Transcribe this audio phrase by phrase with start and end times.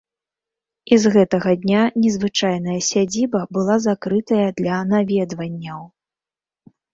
[0.95, 5.81] І з гэтага дня незвычайная сядзіба была закрытая для наведванняў.